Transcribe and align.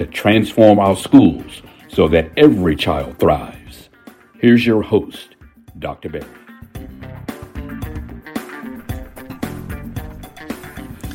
to 0.00 0.06
transform 0.06 0.78
our 0.78 0.96
schools 0.96 1.60
so 1.88 2.08
that 2.08 2.30
every 2.38 2.74
child 2.74 3.18
thrives. 3.18 3.90
Here's 4.38 4.64
your 4.64 4.80
host, 4.80 5.36
Dr. 5.78 6.08
Berry. 6.08 6.24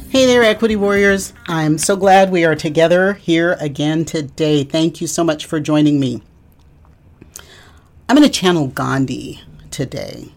Hey 0.10 0.28
there, 0.28 0.44
Equity 0.44 0.76
Warriors. 0.76 1.34
I'm 1.48 1.80
so 1.80 1.96
glad 1.96 2.30
we 2.30 2.46
are 2.46 2.54
together 2.54 3.14
here 3.14 3.58
again 3.60 4.06
today. 4.06 4.64
Thank 4.64 5.02
you 5.02 5.08
so 5.08 5.24
much 5.24 5.48
for 5.48 5.60
joining 5.60 6.00
me. 6.00 6.22
I'm 8.08 8.16
going 8.16 8.22
to 8.22 8.30
channel 8.30 8.68
Gandhi 8.68 9.42
today, 9.72 10.32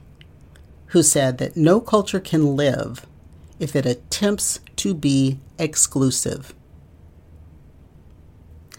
who 0.86 1.02
said 1.02 1.36
that 1.36 1.54
no 1.54 1.82
culture 1.82 2.18
can 2.18 2.56
live 2.56 3.04
if 3.60 3.76
it 3.76 3.84
attempts 3.84 4.60
to 4.76 4.94
be 4.94 5.38
exclusive. 5.58 6.54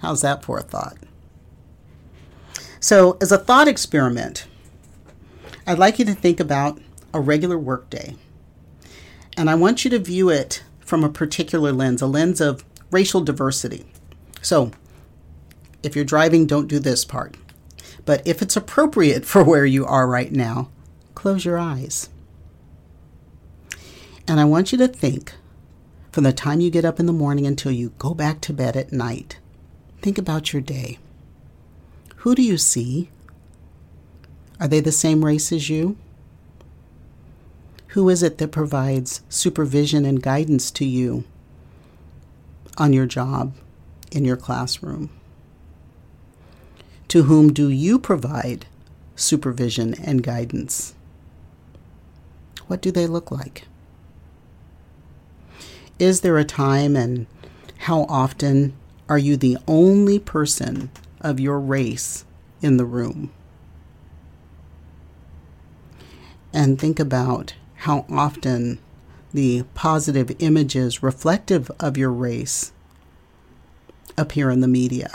How's 0.02 0.21
that 0.21 0.44
for 0.44 0.58
a 0.58 0.63
thought? 0.63 0.98
So, 2.80 3.17
as 3.22 3.31
a 3.31 3.38
thought 3.38 3.67
experiment, 3.67 4.47
I'd 5.67 5.80
like 5.80 6.00
you 6.00 6.06
to 6.06 6.14
think 6.14 6.39
about 6.39 6.80
a 7.14 7.19
regular 7.19 7.58
workday. 7.58 8.16
And 9.36 9.50
I 9.50 9.56
want 9.56 9.83
you 9.83 9.91
to 9.91 10.00
view 10.00 10.30
it 10.30 10.64
from 10.80 11.03
a 11.03 11.09
particular 11.09 11.72
lens, 11.72 12.02
a 12.02 12.08
lens 12.08 12.39
of 12.39 12.64
racial 12.91 13.22
diversity. 13.22 13.86
So, 14.41 14.72
if 15.83 15.95
you're 15.95 16.06
driving, 16.06 16.45
don't 16.45 16.67
do 16.67 16.80
this 16.80 17.03
part. 17.03 17.36
But 18.06 18.25
if 18.25 18.41
it's 18.41 18.56
appropriate 18.56 19.25
for 19.25 19.44
where 19.44 19.66
you 19.66 19.86
are 19.86 20.08
right 20.08 20.31
now, 20.31 20.69
close 21.16 21.45
your 21.45 21.58
eyes. 21.58 22.09
And 24.28 24.39
I 24.39 24.45
want 24.45 24.72
you 24.72 24.78
to 24.78 24.88
think 24.88 25.34
from 26.11 26.23
the 26.23 26.34
time 26.34 26.59
you 26.59 26.72
get 26.72 26.86
up 26.86 27.00
in 27.00 27.06
the 27.06 27.13
morning 27.13 27.45
until 27.45 27.72
you 27.72 27.94
go 27.97 28.13
back 28.13 28.41
to 28.41 28.53
bed 28.53 28.78
at 28.78 28.91
night 28.94 29.38
Think 30.02 30.17
about 30.17 30.53
your 30.53 30.61
day. 30.61 30.97
Who 32.17 32.36
do 32.36 32.42
you 32.42 32.58
see? 32.58 33.09
Are 34.59 34.67
they 34.67 34.80
the 34.80 34.91
same 34.91 35.25
race 35.25 35.52
as 35.52 35.69
you? 35.69 35.97
Who 37.89 38.08
is 38.09 38.23
it 38.23 38.38
that 38.38 38.52
provides 38.52 39.22
supervision 39.30 40.06
and 40.06 40.22
guidance 40.22 40.69
to 40.72 40.86
you 40.86 41.23
on 42.78 42.94
your 42.94 43.06
job, 43.06 43.53
in 44.11 44.25
your 44.25 44.38
classroom? 44.38 45.09
To 47.09 47.23
whom 47.23 47.52
do 47.52 47.69
you 47.69 47.97
provide 47.97 48.67
supervision 49.16 49.95
and 49.95 50.22
guidance? 50.23 50.94
What 52.67 52.81
do 52.81 52.91
they 52.91 53.08
look 53.08 53.31
like? 53.31 53.63
Is 55.97 56.22
there 56.22 56.38
a 56.38 56.45
time 56.45 56.95
and 56.95 57.25
how 57.80 58.03
often 58.03 58.73
are 59.09 59.17
you 59.17 59.35
the 59.35 59.57
only 59.67 60.19
person 60.19 60.91
of 61.19 61.39
your 61.39 61.59
race 61.59 62.23
in 62.61 62.77
the 62.77 62.85
room? 62.85 63.31
And 66.53 66.79
think 66.79 67.00
about 67.00 67.56
how 67.78 68.06
often 68.09 68.79
the 69.34 69.63
positive 69.73 70.31
images 70.39 71.03
reflective 71.03 71.72
of 71.79 71.97
your 71.97 72.11
race 72.11 72.72
appear 74.17 74.51
in 74.51 74.61
the 74.61 74.67
media 74.67 75.11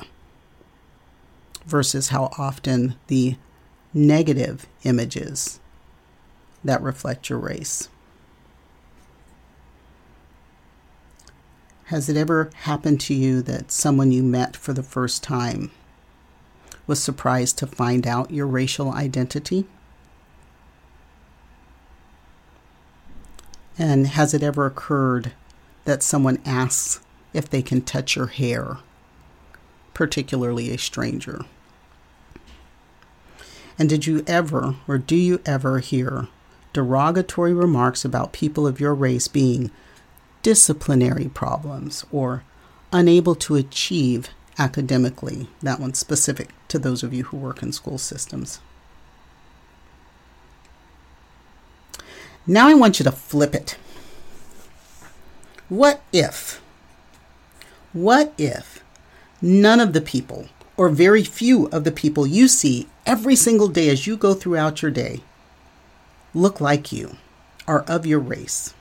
versus 1.67 2.09
how 2.09 2.31
often 2.37 2.97
the 3.07 3.37
negative 3.93 4.67
images 4.83 5.61
that 6.65 6.83
reflect 6.83 7.29
your 7.29 7.39
race. 7.39 7.89
Has 11.89 12.09
it 12.09 12.17
ever 12.17 12.51
happened 12.63 13.01
to 13.03 13.15
you 13.15 13.43
that 13.43 13.71
someone 13.71 14.11
you 14.11 14.23
met 14.23 14.57
for 14.57 14.73
the 14.73 14.83
first 14.83 15.23
time 15.23 15.71
was 16.87 17.03
surprised 17.03 17.59
to 17.59 17.67
find 17.67 18.07
out 18.07 18.31
your 18.31 18.47
racial 18.47 18.93
identity? 18.93 19.67
And 23.77 24.07
has 24.07 24.33
it 24.33 24.43
ever 24.43 24.65
occurred 24.65 25.33
that 25.85 26.03
someone 26.03 26.41
asks 26.47 27.01
if 27.35 27.51
they 27.51 27.61
can 27.61 27.83
touch 27.83 28.17
your 28.17 28.29
hair, 28.29 28.79
particularly 29.93 30.71
a 30.71 30.79
stranger? 30.79 31.45
And 33.79 33.91
did 33.91 34.07
you 34.07 34.25
ever, 34.27 34.77
or 34.89 34.97
do 34.97 35.17
you 35.17 35.41
ever, 35.45 35.81
hear 35.81 36.29
derogatory 36.73 37.53
remarks 37.53 38.05
about 38.05 38.33
people 38.33 38.67
of 38.67 38.81
your 38.81 38.95
race 38.95 39.29
being 39.29 39.71
disciplinary 40.45 41.29
problems 41.29 42.05
or 42.13 42.45
unable 42.93 43.35
to 43.35 43.57
achieve 43.57 44.29
academically. 44.59 45.49
That 45.63 45.81
one's 45.81 45.99
specific 45.99 46.51
to 46.69 46.79
those 46.79 47.03
of 47.03 47.13
you 47.13 47.25
who 47.25 47.39
work 47.39 47.63
in 47.63 47.73
school 47.73 47.99
systems. 47.99 48.61
Now 52.47 52.69
I 52.69 52.75
want 52.75 53.01
you 53.01 53.05
to 53.05 53.11
flip 53.11 53.55
it. 53.55 53.79
What 55.71 56.03
if? 56.13 56.61
What 57.95 58.35
if 58.37 58.85
none 59.41 59.81
of 59.81 59.95
the 59.95 60.03
people, 60.03 60.49
or 60.77 60.91
very 60.91 61.25
few 61.25 61.69
of 61.69 61.85
the 61.85 61.93
people 61.93 62.27
you 62.27 62.49
see 62.49 62.87
every 63.07 63.35
single 63.35 63.69
day 63.69 63.89
as 63.89 64.07
you 64.07 64.17
go 64.17 64.35
throughout 64.35 64.83
your 64.83 64.91
day, 64.91 65.23
look 66.35 66.61
like 66.61 66.93
you, 66.93 67.17
are 67.67 67.83
of 67.85 68.05
your 68.05 68.21
race? 68.21 68.75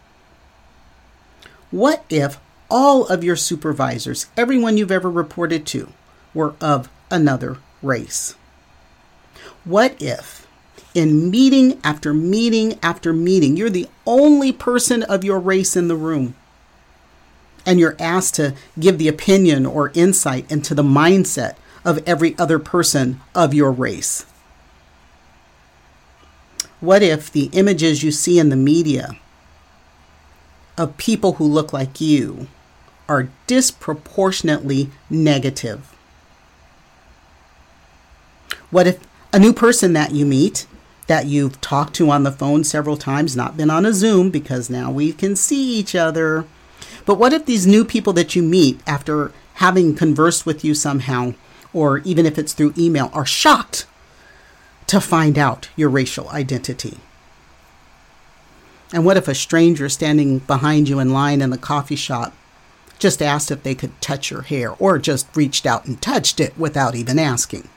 What 1.73 2.06
if 2.07 2.39
all 2.69 3.07
of 3.07 3.23
your 3.23 3.35
supervisors, 3.35 4.28
everyone 4.38 4.78
you've 4.78 4.91
ever 4.91 5.09
reported 5.09 5.66
to, 5.66 5.89
were 6.31 6.53
of 6.61 6.88
another 7.09 7.57
race? 7.81 8.35
What 9.63 10.00
if 10.00 10.45
in 10.94 11.31
meeting 11.31 11.81
after 11.83 12.13
meeting 12.13 12.78
after 12.83 13.12
meeting, 13.12 13.57
you're 13.57 13.72
the 13.72 13.89
only 14.06 14.51
person 14.51 15.01
of 15.01 15.23
your 15.23 15.39
race 15.39 15.75
in 15.75 15.88
the 15.88 15.95
room? 15.95 16.35
And 17.66 17.79
you're 17.79 17.97
asked 17.97 18.35
to 18.35 18.53
give 18.79 19.00
the 19.00 19.07
opinion 19.07 19.66
or 19.66 19.91
insight 19.95 20.51
into 20.51 20.75
the 20.75 20.83
mindset 20.83 21.56
of 21.83 22.07
every 22.07 22.38
other 22.38 22.59
person 22.59 23.19
of 23.33 23.51
your 23.51 23.72
race. 23.72 24.28
What 26.81 27.01
if 27.01 27.31
the 27.31 27.50
images 27.51 28.03
you 28.03 28.12
see 28.12 28.38
in 28.38 28.50
the 28.50 28.56
media 28.56 29.17
of 30.78 30.97
people 30.97 31.34
who 31.34 31.45
look 31.45 31.72
like 31.73 32.01
you 32.01 32.47
are 33.07 33.29
disproportionately 33.47 34.89
negative. 35.09 35.95
What 38.69 38.88
if 38.88 39.00
a 39.31 39.39
new 39.39 39.53
person 39.53 39.94
that 39.94 40.12
you 40.12 40.25
meet, 40.25 40.66
that 41.07 41.25
you've 41.25 41.59
talked 41.62 41.95
to 41.95 42.09
on 42.09 42.23
the 42.23 42.31
phone 42.31 42.63
several 42.63 42.97
times, 42.97 43.35
not 43.35 43.57
been 43.57 43.69
on 43.69 43.85
a 43.85 43.94
Zoom 43.94 44.29
because 44.29 44.69
now 44.69 44.91
we 44.91 45.12
can 45.12 45.35
see 45.35 45.78
each 45.78 45.95
other, 45.95 46.45
but 47.06 47.19
what 47.19 47.33
if 47.33 47.45
these 47.45 47.67
new 47.67 47.83
people 47.83 48.13
that 48.13 48.35
you 48.35 48.41
meet 48.41 48.79
after 48.88 49.31
having 49.56 49.95
conversed 49.95 50.45
with 50.45 50.63
you 50.63 50.74
somehow, 50.74 51.33
or 51.74 52.00
even 52.00 52.25
if 52.25 52.39
it's 52.39 52.53
through 52.53 52.74
email, 52.77 53.09
are 53.13 53.25
shocked 53.25 53.86
to 54.88 55.01
find 55.01 55.38
out 55.38 55.69
your 55.75 55.89
racial 55.89 56.30
identity? 56.30 56.97
And 58.94 59.04
what 59.04 59.18
if 59.18 59.28
a 59.28 59.34
stranger 59.34 59.90
standing 59.90 60.38
behind 60.38 60.88
you 60.88 61.00
in 61.00 61.12
line 61.12 61.42
in 61.42 61.50
the 61.50 61.57
coffee 61.57 61.95
shop 61.95 62.31
just 63.00 63.24
asked 63.24 63.50
if 63.50 63.63
they 63.63 63.74
could 63.74 64.00
touch 64.00 64.30
your 64.30 64.44
hair 64.44 64.74
or 64.74 65.00
just 65.00 65.36
reached 65.36 65.66
out 65.66 65.86
and 65.86 66.00
touched 66.00 66.40
it 66.40 66.56
without 66.57 66.94
even 66.94 67.18
asking? 67.18 67.68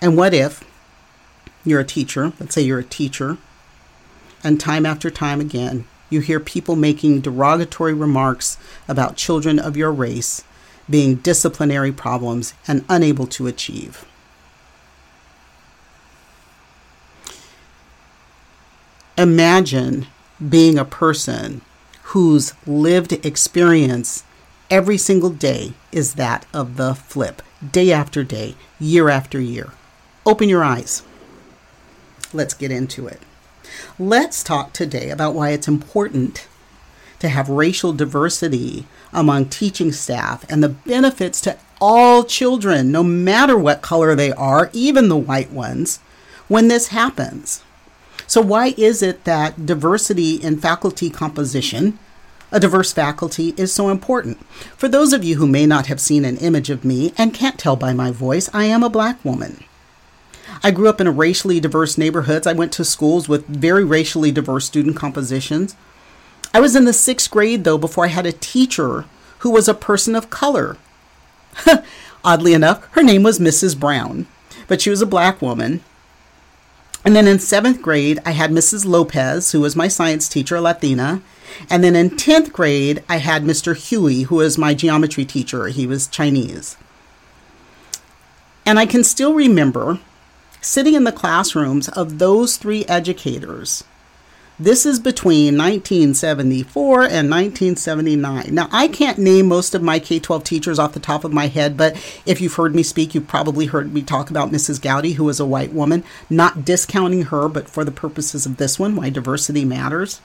And 0.00 0.16
what 0.16 0.32
if 0.32 0.62
you're 1.64 1.80
a 1.80 1.84
teacher, 1.84 2.32
let's 2.38 2.54
say 2.54 2.62
you're 2.62 2.78
a 2.78 2.84
teacher, 2.84 3.38
and 4.44 4.60
time 4.60 4.86
after 4.86 5.10
time 5.10 5.40
again, 5.40 5.84
you 6.08 6.20
hear 6.20 6.40
people 6.40 6.76
making 6.76 7.20
derogatory 7.20 7.92
remarks 7.92 8.56
about 8.88 9.16
children 9.16 9.58
of 9.58 9.76
your 9.76 9.92
race 9.92 10.44
being 10.88 11.16
disciplinary 11.16 11.92
problems 11.92 12.54
and 12.68 12.84
unable 12.88 13.26
to 13.26 13.48
achieve? 13.48 14.06
Imagine 19.20 20.06
being 20.48 20.78
a 20.78 20.84
person 20.86 21.60
whose 22.04 22.54
lived 22.66 23.12
experience 23.22 24.24
every 24.70 24.96
single 24.96 25.28
day 25.28 25.74
is 25.92 26.14
that 26.14 26.46
of 26.54 26.78
the 26.78 26.94
flip, 26.94 27.42
day 27.70 27.92
after 27.92 28.24
day, 28.24 28.54
year 28.78 29.10
after 29.10 29.38
year. 29.38 29.72
Open 30.24 30.48
your 30.48 30.64
eyes. 30.64 31.02
Let's 32.32 32.54
get 32.54 32.70
into 32.70 33.06
it. 33.08 33.20
Let's 33.98 34.42
talk 34.42 34.72
today 34.72 35.10
about 35.10 35.34
why 35.34 35.50
it's 35.50 35.68
important 35.68 36.48
to 37.18 37.28
have 37.28 37.50
racial 37.50 37.92
diversity 37.92 38.86
among 39.12 39.50
teaching 39.50 39.92
staff 39.92 40.46
and 40.48 40.62
the 40.62 40.70
benefits 40.70 41.42
to 41.42 41.58
all 41.78 42.24
children, 42.24 42.90
no 42.90 43.02
matter 43.02 43.58
what 43.58 43.82
color 43.82 44.14
they 44.14 44.32
are, 44.32 44.70
even 44.72 45.10
the 45.10 45.16
white 45.18 45.50
ones, 45.50 45.98
when 46.48 46.68
this 46.68 46.88
happens. 46.88 47.62
So, 48.30 48.40
why 48.40 48.74
is 48.76 49.02
it 49.02 49.24
that 49.24 49.66
diversity 49.66 50.36
in 50.36 50.60
faculty 50.60 51.10
composition, 51.10 51.98
a 52.52 52.60
diverse 52.60 52.92
faculty, 52.92 53.54
is 53.56 53.72
so 53.72 53.88
important? 53.88 54.38
For 54.76 54.86
those 54.86 55.12
of 55.12 55.24
you 55.24 55.34
who 55.34 55.48
may 55.48 55.66
not 55.66 55.86
have 55.86 56.00
seen 56.00 56.24
an 56.24 56.36
image 56.36 56.70
of 56.70 56.84
me 56.84 57.12
and 57.18 57.34
can't 57.34 57.58
tell 57.58 57.74
by 57.74 57.92
my 57.92 58.12
voice, 58.12 58.48
I 58.54 58.66
am 58.66 58.84
a 58.84 58.88
black 58.88 59.24
woman. 59.24 59.64
I 60.62 60.70
grew 60.70 60.88
up 60.88 61.00
in 61.00 61.08
a 61.08 61.10
racially 61.10 61.58
diverse 61.58 61.98
neighborhoods. 61.98 62.46
I 62.46 62.52
went 62.52 62.70
to 62.74 62.84
schools 62.84 63.28
with 63.28 63.48
very 63.48 63.82
racially 63.82 64.30
diverse 64.30 64.64
student 64.64 64.94
compositions. 64.94 65.74
I 66.54 66.60
was 66.60 66.76
in 66.76 66.84
the 66.84 66.92
sixth 66.92 67.32
grade, 67.32 67.64
though, 67.64 67.78
before 67.78 68.04
I 68.04 68.10
had 68.10 68.26
a 68.26 68.32
teacher 68.32 69.06
who 69.40 69.50
was 69.50 69.66
a 69.66 69.74
person 69.74 70.14
of 70.14 70.30
color. 70.30 70.76
Oddly 72.24 72.54
enough, 72.54 72.86
her 72.92 73.02
name 73.02 73.24
was 73.24 73.40
Mrs. 73.40 73.76
Brown, 73.76 74.28
but 74.68 74.80
she 74.80 74.90
was 74.90 75.02
a 75.02 75.06
black 75.06 75.42
woman. 75.42 75.82
And 77.04 77.16
then 77.16 77.26
in 77.26 77.38
seventh 77.38 77.80
grade, 77.80 78.20
I 78.26 78.32
had 78.32 78.50
Mrs. 78.50 78.84
Lopez, 78.84 79.52
who 79.52 79.60
was 79.60 79.74
my 79.74 79.88
science 79.88 80.28
teacher, 80.28 80.60
Latina. 80.60 81.22
And 81.68 81.82
then 81.82 81.96
in 81.96 82.10
10th 82.10 82.52
grade, 82.52 83.02
I 83.08 83.16
had 83.16 83.42
Mr. 83.42 83.74
Huey, 83.74 84.22
who 84.22 84.36
was 84.36 84.58
my 84.58 84.74
geometry 84.74 85.24
teacher. 85.24 85.68
He 85.68 85.86
was 85.86 86.06
Chinese. 86.06 86.76
And 88.66 88.78
I 88.78 88.86
can 88.86 89.02
still 89.02 89.34
remember 89.34 89.98
sitting 90.60 90.94
in 90.94 91.04
the 91.04 91.12
classrooms 91.12 91.88
of 91.88 92.18
those 92.18 92.56
three 92.56 92.84
educators 92.84 93.82
this 94.60 94.84
is 94.84 95.00
between 95.00 95.56
1974 95.56 96.94
and 97.04 97.30
1979. 97.30 98.54
Now, 98.54 98.68
I 98.70 98.88
can't 98.88 99.16
name 99.18 99.46
most 99.46 99.74
of 99.74 99.82
my 99.82 99.98
K 99.98 100.20
12 100.20 100.44
teachers 100.44 100.78
off 100.78 100.92
the 100.92 101.00
top 101.00 101.24
of 101.24 101.32
my 101.32 101.46
head, 101.46 101.78
but 101.78 101.96
if 102.26 102.42
you've 102.42 102.54
heard 102.54 102.74
me 102.74 102.82
speak, 102.82 103.14
you've 103.14 103.26
probably 103.26 103.66
heard 103.66 103.94
me 103.94 104.02
talk 104.02 104.28
about 104.28 104.50
Mrs. 104.50 104.80
Gowdy, 104.80 105.14
who 105.14 105.24
was 105.24 105.40
a 105.40 105.46
white 105.46 105.72
woman. 105.72 106.04
Not 106.28 106.66
discounting 106.66 107.22
her, 107.22 107.48
but 107.48 107.70
for 107.70 107.84
the 107.84 107.90
purposes 107.90 108.44
of 108.44 108.58
this 108.58 108.78
one, 108.78 108.96
why 108.96 109.08
diversity 109.08 109.64
matters, 109.64 110.20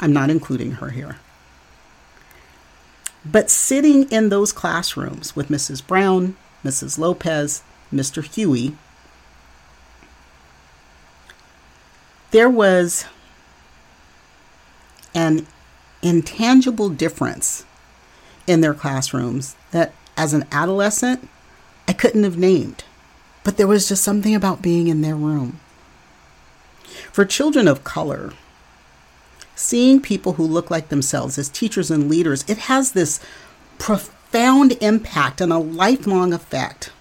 I'm 0.00 0.12
not 0.12 0.30
including 0.30 0.72
her 0.72 0.90
here. 0.90 1.18
But 3.24 3.50
sitting 3.50 4.10
in 4.10 4.30
those 4.30 4.52
classrooms 4.52 5.36
with 5.36 5.46
Mrs. 5.48 5.86
Brown, 5.86 6.36
Mrs. 6.64 6.98
Lopez, 6.98 7.62
Mr. 7.94 8.24
Huey, 8.24 8.76
there 12.32 12.50
was 12.50 13.06
an 15.16 15.46
intangible 16.02 16.90
difference 16.90 17.64
in 18.46 18.60
their 18.60 18.74
classrooms 18.74 19.56
that 19.72 19.92
as 20.16 20.32
an 20.32 20.44
adolescent 20.52 21.28
I 21.88 21.92
couldn't 21.92 22.24
have 22.24 22.38
named. 22.38 22.84
But 23.42 23.56
there 23.56 23.66
was 23.66 23.88
just 23.88 24.04
something 24.04 24.34
about 24.34 24.62
being 24.62 24.88
in 24.88 25.00
their 25.00 25.14
room. 25.14 25.60
For 27.12 27.24
children 27.24 27.66
of 27.66 27.84
color, 27.84 28.32
seeing 29.54 30.00
people 30.00 30.34
who 30.34 30.44
look 30.44 30.70
like 30.70 30.88
themselves 30.88 31.38
as 31.38 31.48
teachers 31.48 31.90
and 31.90 32.10
leaders, 32.10 32.44
it 32.48 32.58
has 32.58 32.92
this 32.92 33.20
profound 33.78 34.76
impact 34.80 35.40
and 35.40 35.52
a 35.52 35.58
lifelong 35.58 36.32
effect. 36.32 36.92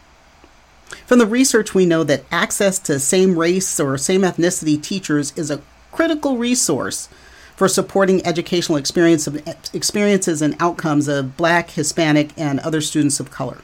From 1.05 1.19
the 1.19 1.25
research, 1.25 1.73
we 1.73 1.85
know 1.85 2.03
that 2.03 2.25
access 2.31 2.79
to 2.79 2.99
same 2.99 3.37
race 3.37 3.79
or 3.79 3.97
same 3.97 4.21
ethnicity 4.21 4.81
teachers 4.81 5.33
is 5.35 5.51
a 5.51 5.61
critical 5.91 6.37
resource 6.37 7.09
for 7.55 7.67
supporting 7.67 8.25
educational 8.25 8.77
experience 8.77 9.27
of, 9.27 9.41
experiences 9.73 10.41
and 10.41 10.55
outcomes 10.59 11.07
of 11.07 11.37
Black, 11.37 11.71
Hispanic, 11.71 12.31
and 12.37 12.59
other 12.59 12.81
students 12.81 13.19
of 13.19 13.31
color. 13.31 13.59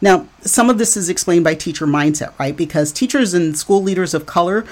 Now, 0.00 0.28
some 0.42 0.70
of 0.70 0.78
this 0.78 0.96
is 0.96 1.08
explained 1.08 1.44
by 1.44 1.54
teacher 1.54 1.86
mindset, 1.86 2.38
right? 2.38 2.56
Because 2.56 2.92
teachers 2.92 3.34
and 3.34 3.58
school 3.58 3.82
leaders 3.82 4.14
of 4.14 4.26
color 4.26 4.64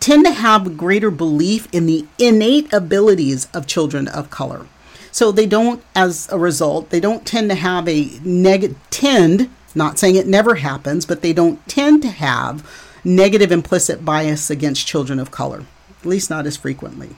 tend 0.00 0.26
to 0.26 0.32
have 0.32 0.76
greater 0.76 1.10
belief 1.10 1.68
in 1.72 1.86
the 1.86 2.06
innate 2.18 2.70
abilities 2.72 3.48
of 3.54 3.66
children 3.66 4.08
of 4.08 4.30
color. 4.30 4.66
So 5.10 5.32
they 5.32 5.46
don't, 5.46 5.82
as 5.94 6.28
a 6.30 6.38
result, 6.38 6.90
they 6.90 7.00
don't 7.00 7.24
tend 7.24 7.48
to 7.50 7.54
have 7.54 7.88
a 7.88 8.10
negative, 8.22 8.76
tend, 8.90 9.48
not 9.74 9.98
saying 9.98 10.16
it 10.16 10.26
never 10.26 10.56
happens, 10.56 11.06
but 11.06 11.22
they 11.22 11.32
don't 11.32 11.66
tend 11.66 12.02
to 12.02 12.08
have 12.08 12.68
negative 13.04 13.50
implicit 13.50 14.04
bias 14.04 14.50
against 14.50 14.86
children 14.86 15.18
of 15.18 15.30
color, 15.30 15.64
at 15.98 16.06
least 16.06 16.28
not 16.28 16.44
as 16.44 16.56
frequently 16.56 17.16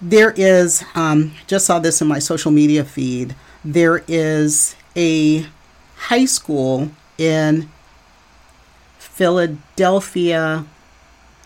there 0.00 0.32
is, 0.36 0.84
um, 0.94 1.32
just 1.46 1.66
saw 1.66 1.78
this 1.78 2.00
in 2.00 2.08
my 2.08 2.18
social 2.18 2.50
media 2.50 2.84
feed, 2.84 3.34
there 3.64 4.02
is 4.08 4.74
a 4.96 5.46
high 5.96 6.24
school 6.24 6.90
in 7.18 7.68
Philadelphia, 8.98 10.64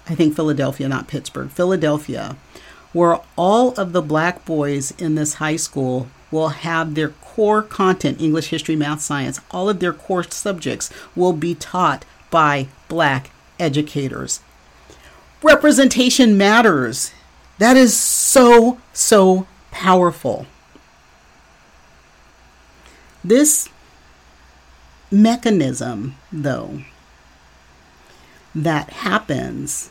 I 0.08 0.14
think 0.14 0.36
Philadelphia, 0.36 0.88
not 0.88 1.08
Pittsburgh, 1.08 1.50
Philadelphia, 1.50 2.36
where 2.92 3.20
all 3.36 3.72
of 3.72 3.92
the 3.92 4.02
black 4.02 4.44
boys 4.44 4.92
in 4.92 5.16
this 5.16 5.34
high 5.34 5.56
school 5.56 6.06
will 6.30 6.48
have 6.50 6.94
their 6.94 7.08
core 7.08 7.62
content 7.62 8.20
English, 8.20 8.48
history, 8.48 8.76
math, 8.76 9.00
science 9.00 9.40
all 9.50 9.68
of 9.68 9.80
their 9.80 9.92
core 9.92 10.22
subjects 10.22 10.90
will 11.16 11.32
be 11.32 11.54
taught 11.54 12.04
by 12.30 12.68
black 12.88 13.30
educators. 13.58 14.40
Representation 15.42 16.36
matters. 16.36 17.12
That 17.58 17.76
is 17.76 17.96
so, 17.96 18.78
so 18.92 19.46
powerful. 19.70 20.46
This 23.22 23.68
mechanism, 25.10 26.16
though, 26.32 26.82
that 28.54 28.90
happens 28.90 29.90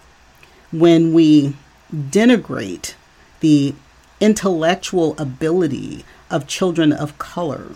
when 0.72 1.14
we 1.14 1.56
denigrate 1.94 2.94
the 3.40 3.76
intellectual 4.20 5.16
ability 5.18 6.06
of 6.30 6.48
children 6.48 6.92
of 6.94 7.18
color 7.18 7.76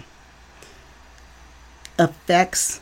affects 1.99 2.79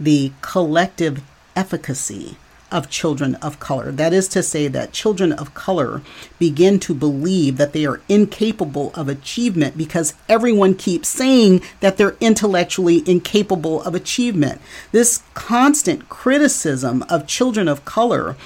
the 0.00 0.32
collective 0.40 1.22
efficacy 1.54 2.36
of 2.70 2.90
children 2.90 3.34
of 3.36 3.60
color. 3.60 3.90
That 3.90 4.12
is 4.12 4.28
to 4.28 4.42
say, 4.42 4.68
that 4.68 4.92
children 4.92 5.32
of 5.32 5.54
color 5.54 6.02
begin 6.38 6.78
to 6.80 6.94
believe 6.94 7.56
that 7.56 7.72
they 7.72 7.86
are 7.86 8.00
incapable 8.08 8.92
of 8.94 9.08
achievement 9.08 9.76
because 9.76 10.14
everyone 10.28 10.74
keeps 10.74 11.08
saying 11.08 11.62
that 11.80 11.96
they're 11.96 12.16
intellectually 12.20 13.08
incapable 13.08 13.82
of 13.82 13.94
achievement. 13.94 14.60
This 14.92 15.22
constant 15.34 16.08
criticism 16.08 17.04
of 17.08 17.26
children 17.26 17.68
of 17.68 17.84
color 17.84 18.36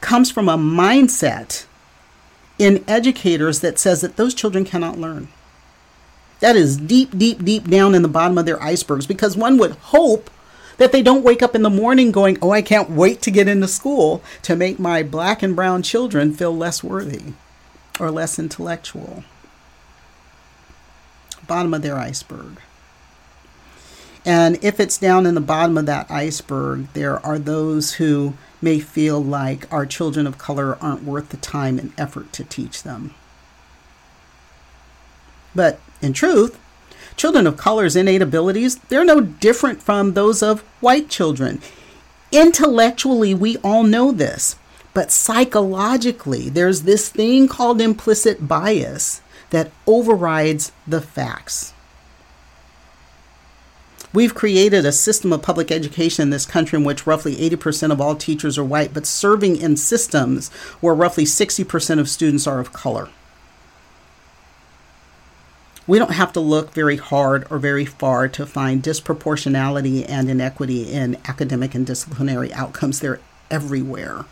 comes 0.00 0.30
from 0.30 0.48
a 0.48 0.56
mindset 0.58 1.66
in 2.58 2.84
educators 2.86 3.60
that 3.60 3.78
says 3.78 4.02
that 4.02 4.16
those 4.16 4.34
children 4.34 4.64
cannot 4.64 4.98
learn. 4.98 5.28
That 6.40 6.56
is 6.56 6.76
deep, 6.76 7.16
deep, 7.16 7.44
deep 7.44 7.68
down 7.68 7.94
in 7.94 8.02
the 8.02 8.08
bottom 8.08 8.38
of 8.38 8.46
their 8.46 8.62
icebergs 8.62 9.06
because 9.06 9.36
one 9.36 9.58
would 9.58 9.72
hope 9.72 10.30
that 10.80 10.92
they 10.92 11.02
don't 11.02 11.22
wake 11.22 11.42
up 11.42 11.54
in 11.54 11.60
the 11.60 11.68
morning 11.68 12.10
going, 12.10 12.38
Oh, 12.40 12.52
I 12.52 12.62
can't 12.62 12.88
wait 12.88 13.20
to 13.22 13.30
get 13.30 13.46
into 13.46 13.68
school 13.68 14.22
to 14.40 14.56
make 14.56 14.78
my 14.78 15.02
black 15.02 15.42
and 15.42 15.54
brown 15.54 15.82
children 15.82 16.32
feel 16.32 16.56
less 16.56 16.82
worthy 16.82 17.34
or 18.00 18.10
less 18.10 18.38
intellectual. 18.38 19.22
Bottom 21.46 21.74
of 21.74 21.82
their 21.82 21.98
iceberg. 21.98 22.62
And 24.24 24.58
if 24.64 24.80
it's 24.80 24.96
down 24.96 25.26
in 25.26 25.34
the 25.34 25.42
bottom 25.42 25.76
of 25.76 25.84
that 25.84 26.10
iceberg, 26.10 26.90
there 26.94 27.24
are 27.26 27.38
those 27.38 27.94
who 27.94 28.32
may 28.62 28.80
feel 28.80 29.22
like 29.22 29.70
our 29.70 29.84
children 29.84 30.26
of 30.26 30.38
color 30.38 30.78
aren't 30.82 31.04
worth 31.04 31.28
the 31.28 31.36
time 31.36 31.78
and 31.78 31.92
effort 31.98 32.32
to 32.32 32.44
teach 32.44 32.84
them. 32.84 33.14
But 35.54 35.78
in 36.00 36.14
truth, 36.14 36.58
Children 37.20 37.46
of 37.46 37.58
color's 37.58 37.96
innate 37.96 38.22
abilities, 38.22 38.76
they're 38.88 39.04
no 39.04 39.20
different 39.20 39.82
from 39.82 40.14
those 40.14 40.42
of 40.42 40.62
white 40.80 41.10
children. 41.10 41.60
Intellectually, 42.32 43.34
we 43.34 43.58
all 43.58 43.82
know 43.82 44.10
this, 44.10 44.56
but 44.94 45.10
psychologically, 45.10 46.48
there's 46.48 46.84
this 46.84 47.10
thing 47.10 47.46
called 47.46 47.78
implicit 47.78 48.48
bias 48.48 49.20
that 49.50 49.70
overrides 49.86 50.72
the 50.86 51.02
facts. 51.02 51.74
We've 54.14 54.34
created 54.34 54.86
a 54.86 54.90
system 54.90 55.30
of 55.30 55.42
public 55.42 55.70
education 55.70 56.22
in 56.22 56.30
this 56.30 56.46
country 56.46 56.78
in 56.78 56.84
which 56.84 57.06
roughly 57.06 57.36
80% 57.36 57.92
of 57.92 58.00
all 58.00 58.16
teachers 58.16 58.56
are 58.56 58.64
white, 58.64 58.94
but 58.94 59.04
serving 59.04 59.56
in 59.56 59.76
systems 59.76 60.48
where 60.80 60.94
roughly 60.94 61.24
60% 61.24 61.98
of 61.98 62.08
students 62.08 62.46
are 62.46 62.60
of 62.60 62.72
color. 62.72 63.10
We 65.90 65.98
don't 65.98 66.12
have 66.12 66.32
to 66.34 66.40
look 66.40 66.72
very 66.72 66.98
hard 66.98 67.48
or 67.50 67.58
very 67.58 67.84
far 67.84 68.28
to 68.28 68.46
find 68.46 68.80
disproportionality 68.80 70.08
and 70.08 70.30
inequity 70.30 70.84
in 70.88 71.16
academic 71.26 71.74
and 71.74 71.84
disciplinary 71.84 72.52
outcomes. 72.52 73.00
They're 73.00 73.18
everywhere. 73.50 74.24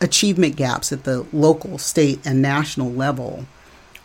Achievement 0.00 0.54
gaps 0.54 0.92
at 0.92 1.02
the 1.02 1.26
local, 1.32 1.76
state, 1.78 2.24
and 2.24 2.40
national 2.40 2.92
level 2.92 3.46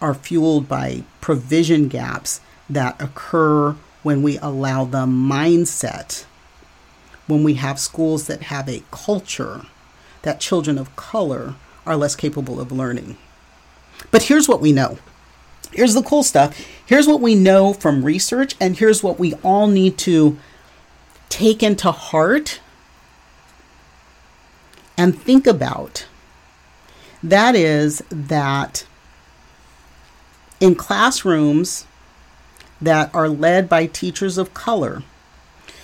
are 0.01 0.15
fueled 0.15 0.67
by 0.67 1.03
provision 1.22 1.88
gaps 1.88 2.41
that 2.67 3.00
occur 3.00 3.75
when 4.01 4.24
we 4.24 4.39
allow 4.39 4.86
the 4.86 5.05
mindset, 5.05 6.25
when 7.27 7.43
we 7.43 7.53
have 7.53 7.79
schools 7.79 8.25
that 8.25 8.41
have 8.46 8.67
a 8.67 8.81
culture 8.89 9.67
that 10.24 10.39
children 10.39 10.79
of 10.79 10.96
color 10.96 11.53
are 11.86 11.96
less 11.96 12.15
capable 12.15 12.60
of 12.60 12.72
learning. 12.72 13.17
But 14.10 14.24
here's 14.24 14.50
what 14.50 14.62
we 14.62 14.72
know. 14.72 14.98
Here's 15.73 15.93
the 15.93 16.03
cool 16.03 16.23
stuff. 16.23 16.57
Here's 16.85 17.07
what 17.07 17.21
we 17.21 17.35
know 17.35 17.73
from 17.73 18.03
research, 18.03 18.55
and 18.59 18.77
here's 18.77 19.03
what 19.03 19.19
we 19.19 19.33
all 19.35 19.67
need 19.67 19.97
to 19.99 20.37
take 21.29 21.63
into 21.63 21.91
heart 21.91 22.59
and 24.97 25.19
think 25.19 25.47
about. 25.47 26.05
That 27.23 27.55
is 27.55 28.03
that 28.09 28.85
in 30.59 30.75
classrooms 30.75 31.85
that 32.81 33.13
are 33.13 33.29
led 33.29 33.69
by 33.69 33.85
teachers 33.85 34.37
of 34.37 34.53
color, 34.53 35.03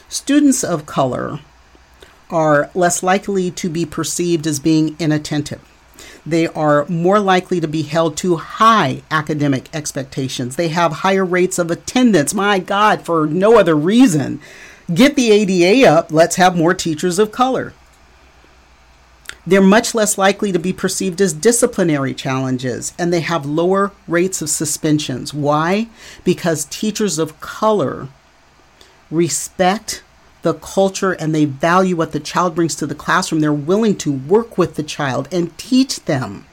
students 0.09 0.63
of 0.63 0.85
color 0.85 1.39
are 2.29 2.69
less 2.73 3.01
likely 3.01 3.49
to 3.51 3.69
be 3.69 3.85
perceived 3.85 4.45
as 4.45 4.59
being 4.59 4.95
inattentive. 4.99 5.66
They 6.27 6.47
are 6.47 6.85
more 6.87 7.21
likely 7.21 7.61
to 7.61 7.69
be 7.69 7.83
held 7.83 8.17
to 8.17 8.35
high 8.35 9.01
academic 9.09 9.73
expectations. 9.73 10.57
They 10.57 10.67
have 10.67 10.91
higher 10.91 11.23
rates 11.23 11.57
of 11.57 11.71
attendance. 11.71 12.33
My 12.33 12.59
God, 12.59 13.03
for 13.03 13.25
no 13.25 13.57
other 13.57 13.75
reason. 13.75 14.41
Get 14.93 15.15
the 15.15 15.31
ADA 15.31 15.87
up. 15.89 16.11
Let's 16.11 16.35
have 16.35 16.57
more 16.57 16.73
teachers 16.73 17.17
of 17.17 17.31
color. 17.31 17.73
They're 19.45 19.61
much 19.61 19.95
less 19.95 20.17
likely 20.17 20.51
to 20.51 20.59
be 20.59 20.73
perceived 20.73 21.21
as 21.21 21.31
disciplinary 21.31 22.13
challenges, 22.13 22.91
and 22.99 23.13
they 23.13 23.21
have 23.21 23.45
lower 23.45 23.93
rates 24.05 24.41
of 24.41 24.49
suspensions. 24.49 25.33
Why? 25.33 25.87
Because 26.25 26.65
teachers 26.65 27.17
of 27.17 27.39
color 27.39 28.09
respect 29.09 30.03
the 30.41 30.53
culture 30.53 31.13
and 31.13 31.33
they 31.33 31.45
value 31.45 31.95
what 31.95 32.11
the 32.11 32.19
child 32.19 32.55
brings 32.55 32.75
to 32.75 32.87
the 32.87 32.95
classroom. 32.95 33.41
They're 33.41 33.53
willing 33.53 33.97
to 33.97 34.11
work 34.11 34.57
with 34.57 34.75
the 34.75 34.83
child 34.83 35.27
and 35.31 35.57
teach 35.57 36.05
them 36.05 36.45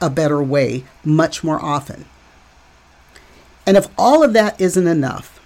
a 0.00 0.10
better 0.10 0.42
way 0.42 0.84
much 1.04 1.42
more 1.44 1.62
often. 1.62 2.06
And 3.66 3.76
if 3.76 3.88
all 3.98 4.22
of 4.22 4.32
that 4.32 4.60
isn't 4.60 4.86
enough, 4.86 5.40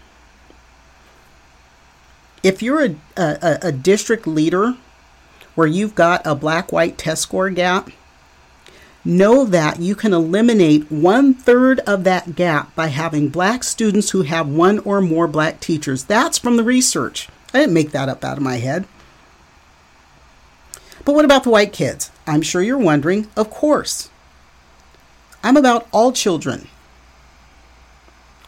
if 2.42 2.62
you're 2.62 2.84
a, 2.84 2.96
a, 3.16 3.58
a 3.62 3.72
district 3.72 4.26
leader 4.26 4.76
where 5.54 5.66
you've 5.66 5.94
got 5.94 6.26
a 6.26 6.34
black 6.34 6.72
white 6.72 6.96
test 6.96 7.22
score 7.22 7.50
gap, 7.50 7.90
know 9.04 9.44
that 9.44 9.80
you 9.80 9.94
can 9.94 10.12
eliminate 10.12 10.90
one 10.90 11.32
third 11.32 11.80
of 11.80 12.04
that 12.04 12.34
gap 12.34 12.74
by 12.74 12.88
having 12.88 13.28
black 13.28 13.64
students 13.64 14.10
who 14.10 14.22
have 14.22 14.48
one 14.48 14.78
or 14.80 15.00
more 15.00 15.26
black 15.26 15.60
teachers. 15.60 16.04
That's 16.04 16.38
from 16.38 16.56
the 16.56 16.64
research. 16.64 17.28
I 17.52 17.60
didn't 17.60 17.74
make 17.74 17.90
that 17.90 18.08
up 18.08 18.24
out 18.24 18.36
of 18.36 18.42
my 18.42 18.56
head. 18.56 18.86
But 21.04 21.14
what 21.14 21.24
about 21.24 21.44
the 21.44 21.50
white 21.50 21.72
kids? 21.72 22.10
I'm 22.26 22.42
sure 22.42 22.62
you're 22.62 22.78
wondering. 22.78 23.28
Of 23.36 23.50
course. 23.50 24.10
I'm 25.42 25.56
about 25.56 25.88
all 25.92 26.12
children. 26.12 26.68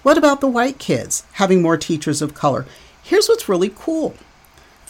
What 0.02 0.18
about 0.18 0.40
the 0.40 0.48
white 0.48 0.78
kids 0.78 1.24
having 1.34 1.62
more 1.62 1.76
teachers 1.76 2.20
of 2.20 2.34
color? 2.34 2.66
Here's 3.02 3.28
what's 3.28 3.48
really 3.48 3.72
cool 3.74 4.14